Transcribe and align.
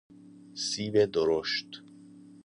سیب 0.67 0.97
درشت 1.05 1.83